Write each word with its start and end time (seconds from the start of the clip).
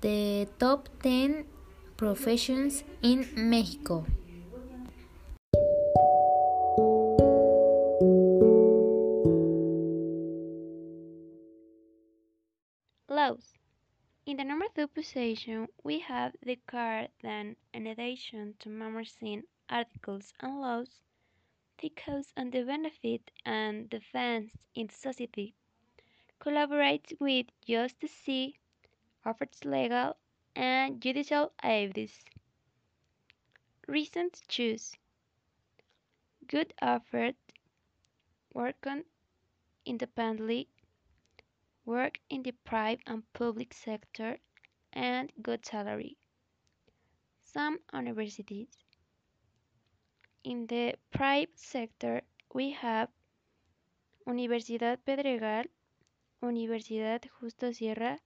the 0.00 0.46
top 0.58 0.88
10 1.02 1.44
professions 1.96 2.84
in 3.02 3.26
Mexico. 3.34 4.04
Laws. 13.08 13.54
In 14.26 14.36
the 14.36 14.44
number 14.44 14.66
two 14.74 14.88
position, 14.88 15.68
we 15.82 16.00
have 16.00 16.34
the 16.42 16.58
card 16.66 17.08
then 17.22 17.56
in 17.72 17.86
addition 17.86 18.54
to 18.58 18.68
magazine 18.68 19.44
articles 19.70 20.34
and 20.40 20.60
laws, 20.60 21.00
the 21.80 21.90
cause 21.90 22.32
and 22.36 22.52
the 22.52 22.62
benefit 22.62 23.30
and 23.44 23.88
defense 23.88 24.50
in 24.74 24.88
society, 24.88 25.54
collaborates 26.40 27.12
with 27.20 27.46
justice, 27.66 28.52
offers 29.26 29.64
legal 29.64 30.16
and 30.54 31.00
judicial 31.02 31.52
advice. 31.62 32.24
To 33.88 34.30
choose 34.48 34.92
good 36.48 36.72
offered, 36.80 37.34
work 38.54 38.86
on 38.86 39.04
independently, 39.84 40.68
work 41.84 42.18
in 42.30 42.42
the 42.42 42.52
private 42.64 43.02
and 43.06 43.22
public 43.32 43.74
sector, 43.74 44.38
and 44.92 45.32
good 45.42 45.66
salary. 45.66 46.16
Some 47.44 47.78
universities. 47.92 48.68
In 50.44 50.66
the 50.66 50.94
private 51.10 51.58
sector, 51.58 52.22
we 52.54 52.70
have 52.70 53.08
Universidad 54.28 54.98
Pedregal, 55.06 55.66
Universidad 56.42 57.24
Justo 57.40 57.72
Sierra, 57.72 58.18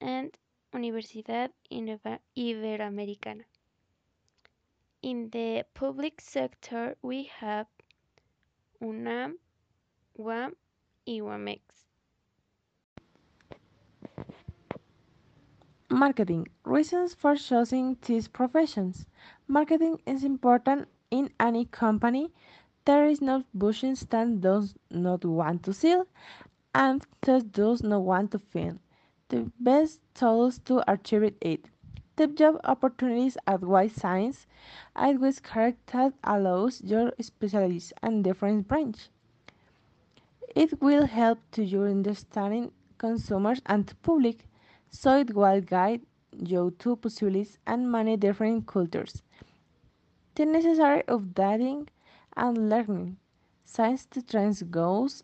and 0.00 0.36
Universidad 0.72 1.50
Iberoamericana. 1.70 3.44
In 5.02 5.30
the 5.30 5.64
public 5.74 6.20
sector, 6.20 6.96
we 7.02 7.24
have 7.24 7.66
UNAM, 8.80 9.38
UAM, 10.18 10.54
y 11.06 11.20
UAMEX. 11.20 11.60
Marketing 15.90 16.46
reasons 16.64 17.14
for 17.14 17.34
choosing 17.36 17.96
these 18.06 18.28
professions. 18.28 19.06
Marketing 19.48 20.00
is 20.06 20.22
important 20.22 20.88
in 21.10 21.30
any 21.40 21.64
company. 21.64 22.30
There 22.84 23.06
is 23.06 23.20
no 23.20 23.44
business 23.56 24.04
that 24.10 24.40
does 24.40 24.74
not 24.90 25.24
want 25.24 25.64
to 25.64 25.72
sell 25.72 26.06
and 26.74 27.04
that 27.22 27.52
does 27.52 27.82
not 27.82 28.02
want 28.02 28.30
to 28.32 28.38
fail. 28.38 28.78
The 29.30 29.50
best 29.58 30.02
tools 30.14 30.58
to 30.66 30.84
achieve 30.92 31.34
it. 31.40 31.70
The 32.16 32.26
job 32.26 32.60
opportunities 32.64 33.38
at 33.46 33.62
White 33.62 33.92
Science, 33.92 34.46
at 34.94 35.18
which 35.18 35.42
character 35.42 36.12
allows 36.22 36.82
your 36.82 37.14
specialist 37.18 37.94
and 38.02 38.22
different 38.22 38.68
branch. 38.68 39.08
It 40.54 40.82
will 40.82 41.06
help 41.06 41.38
to 41.52 41.64
your 41.64 41.88
understanding 41.88 42.72
consumers 42.98 43.62
and 43.64 43.90
public 44.02 44.46
so 44.90 45.16
it 45.18 45.34
will 45.34 45.62
guide 45.62 46.02
you 46.36 46.72
to 46.80 46.96
possibilities 46.96 47.58
and 47.66 47.90
many 47.90 48.18
different 48.18 48.66
cultures. 48.66 49.22
The 50.34 50.44
necessary 50.44 51.04
updating 51.08 51.88
and 52.36 52.68
learning. 52.68 53.16
Science 53.64 54.04
the 54.06 54.20
trends 54.22 54.62
goes 54.64 55.22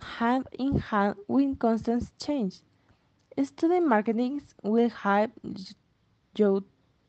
hand 0.00 0.46
in 0.52 0.78
hand 0.78 1.16
with 1.26 1.58
constant 1.58 2.10
change. 2.20 2.60
Student 3.44 3.86
marketing 3.86 4.42
will 4.64 4.88
help 4.88 5.30
you 6.36 6.64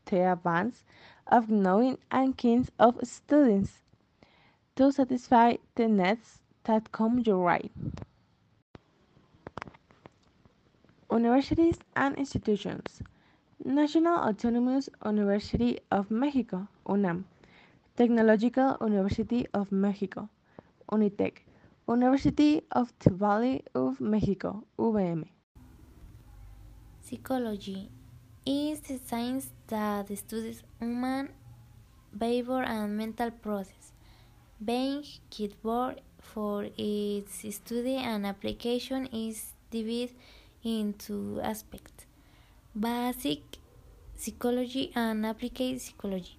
the 0.05 0.31
advance 0.31 0.83
of 1.25 1.49
knowing 1.49 1.97
and 2.11 2.37
kinds 2.37 2.69
of 2.77 2.99
students 3.01 3.79
to 4.75 4.91
satisfy 4.91 5.55
the 5.73 5.87
needs 5.87 6.39
that 6.65 6.91
come 6.91 7.19
your 7.19 7.43
way. 7.43 7.71
Universities 11.11 11.79
and 11.95 12.15
institutions. 12.15 13.01
National 13.65 14.17
Autonomous 14.19 14.87
University 15.03 15.79
of 15.91 16.11
Mexico, 16.11 16.67
UNAM. 16.87 17.25
Technological 17.97 18.77
University 18.81 19.47
of 19.53 19.71
Mexico, 19.71 20.29
UNITEC. 20.91 21.39
University 21.87 22.61
of 22.71 22.93
the 22.99 23.09
Valley 23.09 23.63
of 23.73 23.99
Mexico, 23.99 24.63
UVM. 24.77 25.25
Psychology 27.09 27.89
is 28.45 28.81
the 28.81 28.99
science 29.03 29.49
that 29.65 30.15
studies 30.15 30.61
human 30.79 31.29
behavior 32.15 32.61
and 32.61 32.95
mental 32.95 33.31
process, 33.31 33.93
being 34.63 35.03
keyboard 35.31 36.01
for 36.21 36.67
its 36.77 37.55
study 37.55 37.95
and 37.95 38.27
application 38.27 39.07
is 39.07 39.53
divided 39.71 40.11
into 40.63 41.39
aspects 41.41 42.05
basic 42.79 43.41
psychology 44.15 44.91
and 44.93 45.25
applied 45.25 45.81
psychology. 45.81 46.37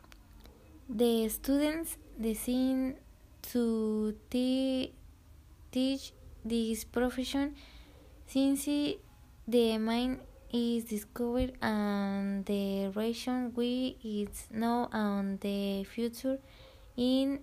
The 0.88 1.28
students 1.30 1.96
decide 2.20 2.94
to 3.50 4.14
te 4.30 4.92
teach 5.72 6.12
this 6.44 6.84
profession 6.84 7.56
since 8.28 8.66
the 9.48 9.78
mind 9.78 10.20
is 10.52 10.84
discovered 10.84 11.52
and 11.62 12.44
the 12.46 12.88
region 12.94 13.52
we 13.54 13.96
is 14.02 14.46
now 14.50 14.88
and 14.92 15.40
the 15.40 15.84
future 15.84 16.38
in 16.96 17.40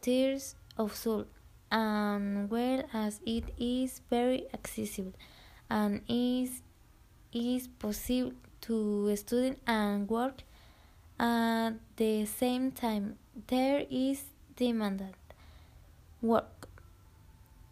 tears 0.00 0.54
of 0.76 0.94
soul 0.94 1.26
and 1.70 2.50
well 2.50 2.82
as 2.92 3.20
it 3.26 3.44
is 3.58 4.00
very 4.10 4.46
accessible 4.54 5.14
and 5.68 6.00
is 6.08 6.62
is 7.32 7.68
possible 7.68 8.32
to 8.60 9.14
study 9.16 9.56
and 9.66 10.08
work 10.08 10.42
at 11.18 11.72
the 11.96 12.24
same 12.24 12.70
time. 12.72 13.16
There 13.46 13.84
is 13.90 14.22
demanded 14.56 15.16
work. 16.22 16.68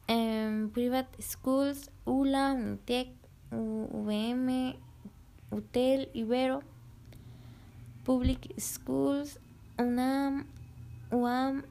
in 0.06 0.71
private 0.75 1.09
schools, 1.19 1.89
ULA, 2.06 2.55
UNITEC, 2.55 3.09
UVM, 3.54 4.75
UTEL, 5.53 6.09
Ibero, 6.15 6.62
public 8.04 8.53
schools, 8.59 9.38
UNAM, 9.78 10.48
UAM, 11.12 11.62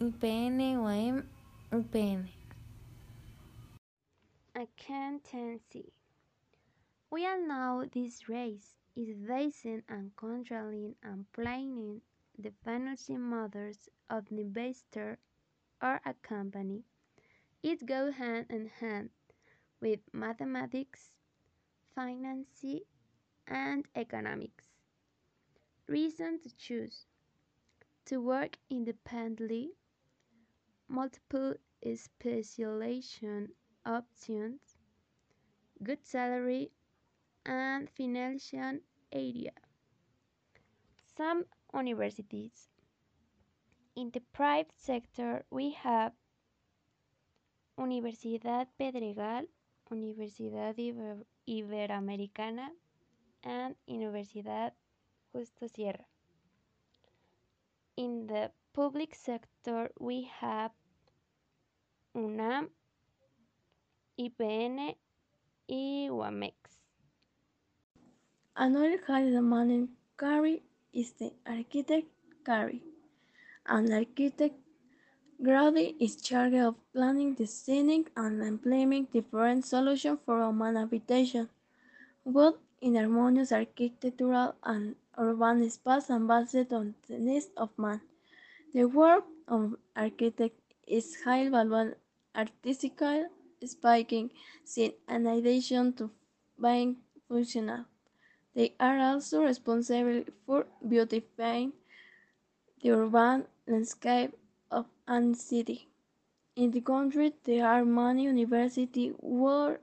UPN, 0.00 0.58
UAM, 0.78 1.24
UPN. 1.72 2.28
Accountancy. 4.54 5.92
We 7.10 7.26
all 7.26 7.46
know 7.46 7.88
this 7.92 8.28
race 8.28 8.74
is 8.94 9.16
based 9.16 9.64
and 9.88 10.12
controlling 10.16 10.94
and 11.02 11.26
planning 11.32 12.02
the 12.38 12.52
financial 12.64 13.18
matters 13.18 13.88
of 14.08 14.26
the 14.28 14.40
investor 14.40 15.18
or 15.82 16.00
a 16.06 16.14
company. 16.22 16.84
It 17.62 17.84
goes 17.86 18.14
hand 18.14 18.46
in 18.48 18.70
hand 18.80 19.10
with 19.80 20.00
mathematics, 20.12 21.10
finance, 21.94 22.64
and 23.46 23.84
economics. 23.94 24.68
Reason 25.88 26.40
to 26.40 26.56
choose 26.56 27.06
to 28.06 28.20
work 28.20 28.56
independently, 28.70 29.70
multiple 30.88 31.54
specialization 31.94 33.48
options, 33.84 34.60
good 35.82 36.04
salary, 36.04 36.70
and 37.46 37.90
financial 37.90 38.78
area. 39.12 39.52
Some 41.16 41.44
universities. 41.74 42.68
In 43.94 44.10
the 44.10 44.20
private 44.32 44.72
sector, 44.76 45.44
we 45.50 45.70
have 45.72 46.12
Universidad 47.78 48.66
Pedregal, 48.78 49.46
Universidad 49.90 50.78
Iber 50.78 51.24
Iberoamericana, 51.48 52.68
and 53.44 53.74
Universidad 53.88 54.72
Justo 55.32 55.66
Sierra. 55.66 56.04
In 57.96 58.26
the 58.26 58.50
public 58.72 59.14
sector, 59.14 59.90
we 59.98 60.30
have 60.40 60.70
UNAM, 62.14 62.68
IPN, 64.18 64.94
y 65.68 66.08
UAMEX. 66.10 66.54
Another 68.56 68.98
high 69.06 69.30
demanding 69.30 69.88
career 70.16 70.60
is 70.92 71.12
the 71.12 71.32
architect 71.46 72.08
career. 72.44 72.80
An 73.66 73.92
architect 73.92 74.56
graduate 75.42 75.96
is 75.98 76.16
charged 76.16 76.56
of 76.56 76.74
planning, 76.92 77.34
designing, 77.34 78.06
and 78.16 78.42
implementing 78.42 79.06
different 79.12 79.64
solutions 79.64 80.18
for 80.24 80.38
human 80.38 80.76
habitation, 80.76 81.48
both 82.24 82.56
in 82.80 82.94
harmonious 82.94 83.52
architectural 83.52 84.54
and 84.62 84.94
urban 85.18 85.68
space 85.70 86.10
and 86.10 86.28
based 86.28 86.72
on 86.72 86.94
the 87.08 87.18
needs 87.18 87.48
of 87.56 87.70
man. 87.76 88.00
The 88.74 88.84
work 88.84 89.24
of 89.48 89.76
architect 89.96 90.58
is 90.86 91.16
high 91.24 91.48
value 91.48 91.94
artistical, 92.34 93.28
spiking, 93.64 94.30
sin, 94.64 94.92
in 95.08 95.26
addition 95.26 95.92
to 95.94 96.10
being 96.60 96.96
functional. 97.28 97.84
They 98.54 98.74
are 98.78 98.98
also 98.98 99.42
responsible 99.42 100.24
for 100.46 100.66
beautifying 100.86 101.72
the 102.82 102.90
urban 102.90 103.46
landscape 103.66 104.32
any 105.12 105.34
city. 105.34 105.88
In 106.56 106.70
the 106.70 106.80
country, 106.80 107.32
there 107.44 107.66
are 107.66 107.84
many 107.84 108.24
universities 108.24 109.14
where 109.20 109.80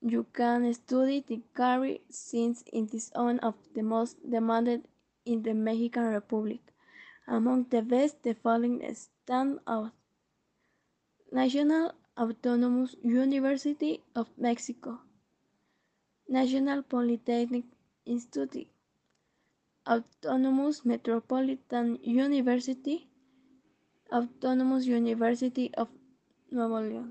you 0.00 0.26
can 0.32 0.72
study 0.74 1.24
the 1.26 1.40
career 1.54 1.98
since 2.10 2.62
it 2.72 2.92
is 2.92 3.10
one 3.14 3.38
of 3.40 3.54
the 3.74 3.82
most 3.82 4.18
demanded 4.28 4.82
in 5.24 5.42
the 5.42 5.54
Mexican 5.54 6.04
Republic. 6.04 6.60
Among 7.26 7.66
the 7.70 7.80
best, 7.80 8.22
the 8.22 8.34
following 8.34 8.82
stand 8.94 9.60
out. 9.66 9.92
National 11.32 11.92
Autonomous 12.16 12.94
University 13.02 14.02
of 14.14 14.28
Mexico, 14.38 15.00
National 16.28 16.82
Polytechnic 16.82 17.64
Institute, 18.06 18.68
Autonomous 19.88 20.84
Metropolitan 20.84 21.98
University, 22.02 23.08
Autonomous 24.14 24.86
University 24.86 25.74
of 25.74 25.88
Nuevo 26.52 26.80
León. 26.80 27.10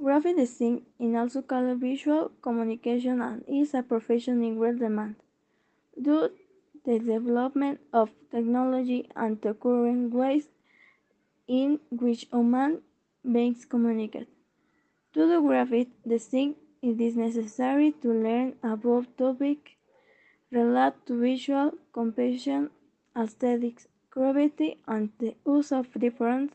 Graphic 0.00 0.36
design 0.36 0.82
is 1.00 1.16
also 1.16 1.42
called 1.42 1.80
visual 1.80 2.30
communication 2.42 3.20
and 3.20 3.42
is 3.48 3.74
a 3.74 3.82
profession 3.82 4.44
in 4.44 4.56
great 4.56 4.78
demand. 4.78 5.16
Due 6.00 6.28
to 6.28 6.32
the 6.84 6.98
development 7.00 7.80
of 7.92 8.10
technology 8.30 9.08
and 9.16 9.40
the 9.42 9.52
current 9.54 10.14
ways 10.14 10.46
in 11.48 11.80
which 11.90 12.28
human 12.30 12.80
beings 13.24 13.64
communicate. 13.64 14.28
To 15.14 15.26
do 15.26 15.42
graphic 15.42 15.88
design, 16.06 16.54
it 16.82 17.00
is 17.00 17.16
necessary 17.16 17.90
to 18.02 18.12
learn 18.12 18.54
about 18.62 19.18
topics 19.18 19.72
related 20.52 21.04
to 21.06 21.20
visual 21.20 21.72
composition, 21.92 22.70
aesthetics, 23.16 23.88
creativity, 24.14 24.78
and 24.86 25.10
the 25.18 25.34
use 25.44 25.72
of 25.72 25.92
different 25.98 26.52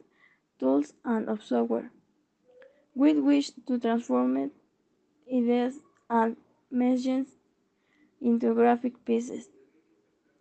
tools 0.59 0.94
and 1.03 1.27
of 1.27 1.44
software. 1.44 1.91
We 2.95 3.13
wish 3.19 3.51
to 3.67 3.77
transform 3.77 4.51
ideas 5.31 5.79
and 6.09 6.38
messages 6.71 7.27
into 8.21 8.53
graphic 8.53 9.03
pieces. 9.06 9.50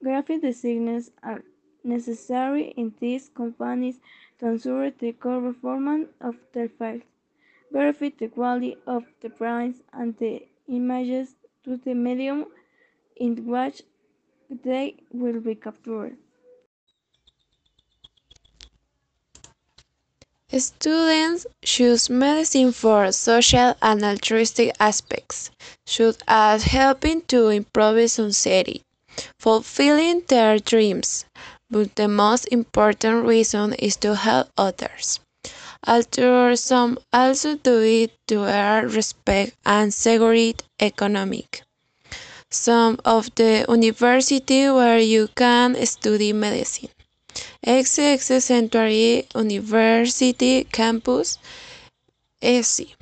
Graphic 0.03 0.43
designers 0.43 1.11
are 1.23 1.43
necessary 1.82 2.69
in 2.76 2.94
these 3.00 3.29
companies 3.29 4.00
to 4.38 4.47
ensure 4.47 4.91
the 4.91 5.12
core 5.12 5.41
performance 5.41 6.09
of 6.20 6.37
their 6.53 6.69
files, 6.69 7.03
verify 7.73 8.11
the 8.17 8.29
quality 8.29 8.76
of 8.87 9.05
the 9.20 9.31
prints 9.31 9.81
and 9.93 10.17
the 10.19 10.47
images 10.69 11.35
to 11.65 11.76
the 11.76 11.94
medium 11.94 12.47
in 13.17 13.44
which 13.47 13.82
they 14.65 14.94
will 15.12 15.41
be 15.41 15.56
captured. 15.56 16.17
Students 20.56 21.47
choose 21.62 22.09
medicine 22.09 22.73
for 22.73 23.12
social 23.12 23.75
and 23.83 24.03
altruistic 24.03 24.75
aspects, 24.81 25.50
such 25.87 26.17
as 26.27 26.62
helping 26.62 27.21
to 27.29 27.49
improve 27.49 28.11
society, 28.11 28.81
fulfilling 29.39 30.23
their 30.27 30.59
dreams, 30.59 31.27
but 31.69 31.95
the 31.97 32.09
most 32.09 32.47
important 32.47 33.27
reason 33.27 33.75
is 33.75 33.97
to 33.97 34.15
help 34.15 34.49
others. 34.56 35.21
Although 35.87 36.55
some 36.55 36.99
also 37.12 37.56
do 37.56 37.83
it 37.83 38.12
to 38.29 38.44
earn 38.44 38.89
respect 38.89 39.55
and 39.67 39.93
security 39.93 40.56
economic. 40.81 41.62
Some 42.51 42.99
of 43.05 43.35
the 43.35 43.67
university 43.69 44.71
where 44.71 44.99
you 44.99 45.29
can 45.37 45.77
study 45.85 46.33
medicine. 46.33 46.89
XX 47.67 48.40
Century 48.43 49.26
University 49.35 50.64
Campus, 50.64 51.38
ESI. 52.43 52.94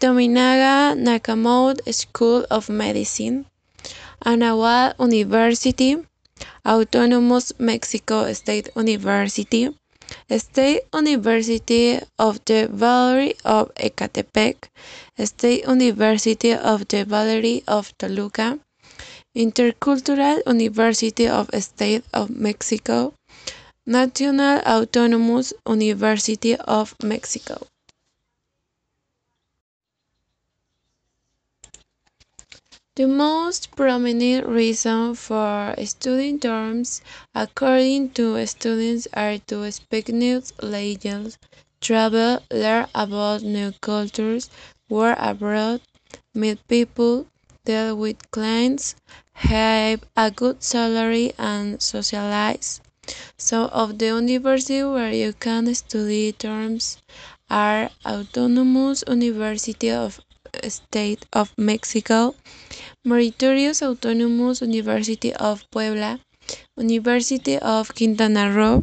Tominaga 0.00 0.92
Nakamoto 0.98 1.80
School 1.94 2.44
of 2.50 2.68
Medicine, 2.68 3.46
Anahuac 4.24 4.94
University, 4.98 5.96
Autonomous 6.66 7.52
Mexico 7.58 8.30
State 8.34 8.68
University, 8.76 9.74
State 10.36 10.82
University 10.92 12.00
of 12.18 12.44
the 12.44 12.68
Valley 12.70 13.34
of 13.46 13.74
Ecatepec, 13.76 14.68
State 15.24 15.66
University 15.66 16.52
of 16.52 16.86
the 16.88 17.04
Valley 17.04 17.64
of 17.66 17.96
Toluca, 17.96 18.58
Intercultural 19.34 20.42
University 20.46 21.26
of 21.26 21.48
State 21.62 22.04
of 22.12 22.28
Mexico, 22.28 23.14
National 23.86 24.58
Autonomous 24.66 25.54
University 25.66 26.54
of 26.56 26.94
Mexico. 27.02 27.66
The 32.96 33.06
most 33.06 33.70
prominent 33.76 34.48
reason 34.48 35.14
for 35.14 35.76
studying 35.84 36.40
terms, 36.40 37.02
according 37.32 38.10
to 38.14 38.44
students, 38.48 39.06
are 39.12 39.38
to 39.46 39.70
speak 39.70 40.08
new 40.08 40.42
languages, 40.60 41.38
travel, 41.80 42.42
learn 42.50 42.88
about 42.92 43.42
new 43.42 43.70
cultures, 43.80 44.50
work 44.88 45.16
abroad, 45.20 45.82
meet 46.34 46.66
people, 46.66 47.28
deal 47.64 47.94
with 47.96 48.28
clients, 48.32 48.96
have 49.34 50.02
a 50.16 50.32
good 50.32 50.60
salary, 50.60 51.32
and 51.38 51.80
socialize. 51.80 52.80
Some 53.36 53.68
of 53.70 53.98
the 53.98 54.06
universities 54.06 54.84
where 54.84 55.12
you 55.12 55.32
can 55.32 55.74
study 55.74 56.32
terms 56.32 56.98
are 57.50 57.90
Autonomous 58.06 59.04
University 59.08 59.90
of 59.90 60.20
uh, 60.20 60.68
State 60.68 61.26
of 61.32 61.52
Mexico, 61.58 62.34
Meritorious 63.04 63.82
Autonomous 63.82 64.60
University 64.62 65.32
of 65.34 65.64
Puebla, 65.70 66.20
University 66.76 67.58
of 67.58 67.94
Quintana 67.94 68.50
Roo, 68.50 68.82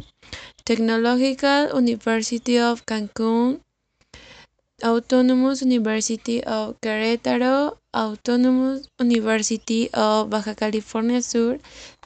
Technological 0.64 1.74
University 1.74 2.58
of 2.58 2.86
Cancun, 2.86 3.60
Autonomous 4.82 5.62
University 5.62 6.42
of 6.44 6.80
Querétaro, 6.80 7.78
Autonomous 7.94 8.88
University 9.00 9.88
of 9.94 10.30
Baja 10.30 10.54
California 10.54 11.22
Sur, 11.22 11.58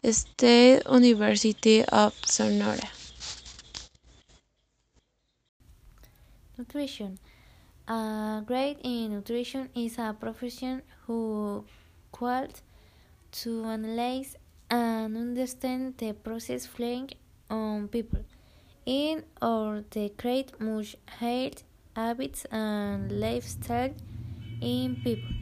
State 0.04 0.83
University 0.90 1.85
of 1.85 2.12
Sonora. 2.25 2.88
Nutrition. 6.59 7.18
A 7.88 8.42
grade 8.45 8.78
in 8.83 9.12
nutrition 9.12 9.68
is 9.75 9.99
a 9.99 10.14
profession 10.18 10.83
who 11.06 11.64
qualified 12.12 12.61
to 13.30 13.64
analyze 13.64 14.37
and 14.71 15.16
understand 15.16 15.95
the 15.99 16.12
process 16.12 16.66
flowing 16.66 17.11
on 17.50 17.88
people 17.88 18.25
in 18.85 19.23
or 19.42 19.85
the 19.90 20.09
create 20.16 20.59
much 20.61 20.97
health 21.06 21.62
habits 21.97 22.45
and 22.53 23.11
lifestyle 23.11 23.95
in 24.61 24.97
people. 25.03 25.33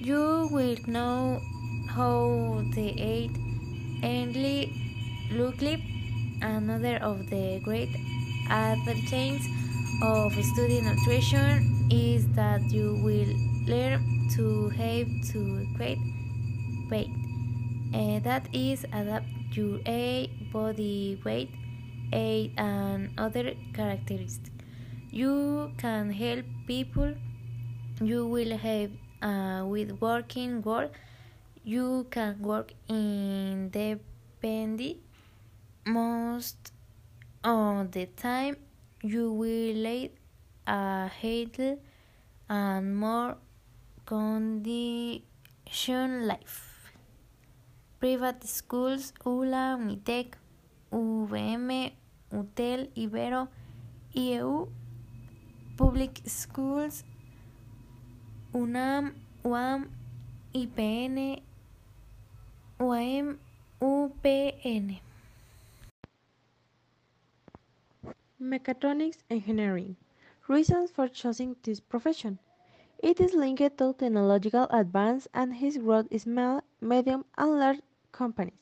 You 0.00 0.48
will 0.50 0.76
know 0.86 1.38
how 1.90 2.64
they 2.74 2.96
eat 2.96 3.36
early 4.02 4.72
look 5.30 5.60
another 6.40 6.96
of 6.96 7.28
the 7.28 7.60
great 7.62 7.92
advantages 8.48 9.44
of 10.02 10.32
studying 10.32 10.84
nutrition 10.84 11.88
is 11.90 12.26
that 12.28 12.62
you 12.70 12.96
will 13.04 13.32
learn 13.68 14.00
to 14.36 14.70
have 14.70 15.08
to 15.32 15.66
create 15.76 15.98
weight. 16.90 17.12
Uh, 17.92 18.18
that 18.20 18.48
is 18.52 18.84
adapt 18.92 19.26
your 19.52 19.80
age, 19.84 20.30
body 20.52 21.20
weight, 21.22 21.50
age, 22.12 22.50
and 22.56 23.10
other 23.18 23.52
characteristics. 23.74 24.55
You 25.16 25.72
can 25.78 26.12
help 26.12 26.44
people. 26.66 27.14
You 28.02 28.26
will 28.26 28.58
help 28.58 28.90
uh, 29.22 29.64
with 29.64 29.98
working 29.98 30.60
world. 30.60 30.90
You 31.64 32.06
can 32.10 32.42
work 32.42 32.74
independently 32.86 35.00
most 35.86 36.70
of 37.42 37.92
the 37.92 38.04
time 38.06 38.56
you 39.02 39.32
will 39.32 39.74
lead 39.86 40.10
a 40.66 41.08
healthier 41.08 41.78
and 42.50 42.94
more 42.94 43.38
condition 44.04 46.26
Life. 46.26 46.92
Private 48.00 48.44
schools, 48.44 49.14
ULA, 49.24 49.78
Unitec, 49.80 50.34
UVM, 50.92 51.92
UTEL, 52.32 52.88
Ibero, 52.94 53.48
IEU. 54.14 54.68
Public 55.76 56.22
schools, 56.24 57.04
UNAM, 58.54 59.14
UAM, 59.44 59.88
IPN, 60.54 61.42
UAM, 62.80 63.36
UPN. 63.82 65.00
Mechatronics 68.40 69.18
engineering. 69.28 69.96
Reasons 70.48 70.90
for 70.90 71.08
choosing 71.08 71.56
this 71.62 71.80
profession. 71.80 72.38
It 72.98 73.20
is 73.20 73.34
linked 73.34 73.76
to 73.76 73.92
technological 73.92 74.66
advance 74.70 75.28
and 75.34 75.56
his 75.56 75.76
growth 75.76 76.06
in 76.10 76.20
small, 76.20 76.62
medium, 76.80 77.26
and 77.36 77.58
large 77.58 77.80
companies. 78.12 78.54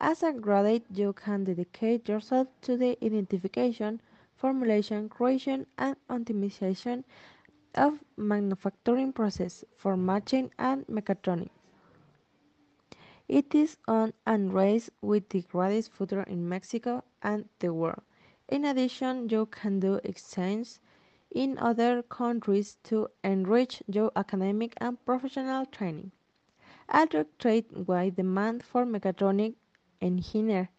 As 0.00 0.24
a 0.24 0.32
graduate, 0.32 0.86
you 0.92 1.12
can 1.12 1.44
dedicate 1.44 2.08
yourself 2.08 2.48
to 2.62 2.76
the 2.76 2.98
identification, 3.04 4.00
formulation, 4.42 5.08
creation, 5.08 5.66
and 5.78 5.96
optimization 6.10 7.04
of 7.74 8.04
manufacturing 8.16 9.12
process 9.12 9.64
for 9.76 9.96
machine 9.96 10.50
and 10.58 10.86
mechatronics. 10.88 11.50
It 13.28 13.54
is 13.54 13.78
on 13.88 14.12
and 14.26 14.52
race 14.52 14.90
with 15.00 15.28
the 15.30 15.42
greatest 15.42 15.92
future 15.92 16.22
in 16.22 16.48
Mexico 16.48 17.04
and 17.22 17.48
the 17.60 17.72
world. 17.72 18.02
In 18.48 18.64
addition, 18.64 19.28
you 19.28 19.46
can 19.46 19.80
do 19.80 20.00
exchange 20.04 20.78
in 21.30 21.58
other 21.58 22.02
countries 22.02 22.76
to 22.84 23.08
enrich 23.24 23.82
your 23.86 24.12
academic 24.16 24.74
and 24.80 25.04
professional 25.04 25.66
training. 25.66 26.12
Attract 26.88 27.72
wide 27.72 28.16
demand 28.16 28.62
for 28.64 28.84
mechatronic 28.84 29.54
engineer 30.00 30.70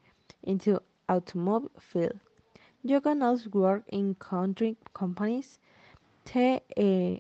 into 0.44 0.82
automobile 1.10 1.72
field. 1.80 2.20
You 2.86 3.00
can 3.00 3.22
also 3.22 3.50
work 3.50 3.84
in 3.88 4.16
country 4.16 4.76
companies, 4.94 5.58
the 6.26 6.62
uh, 6.76 7.18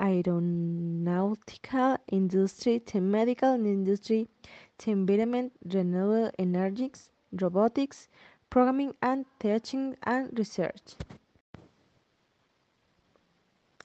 aeronautical 0.00 1.96
industry, 2.12 2.78
the 2.86 3.00
medical 3.00 3.54
industry, 3.54 4.28
the 4.78 4.92
environment, 4.92 5.52
renewable 5.64 6.30
energies, 6.38 7.10
robotics, 7.32 8.08
programming 8.50 8.94
and 9.02 9.26
teaching 9.40 9.96
and 10.04 10.30
research. 10.38 10.94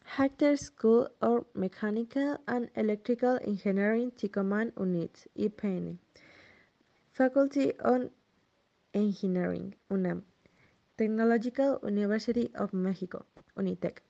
Higher 0.05 0.55
School 0.57 1.09
of 1.23 1.45
Mechanical 1.55 2.37
and 2.47 2.69
Electrical 2.75 3.39
Engineering 3.43 4.11
Ticoman 4.11 4.71
Unit, 4.79 5.25
IPN. 5.35 5.97
Faculty 7.13 7.73
of 7.79 8.11
Engineering, 8.93 9.73
UNAM. 9.89 10.23
Technological 10.97 11.79
University 11.83 12.51
of 12.55 12.71
Mexico, 12.73 13.25
Unitec. 13.57 14.04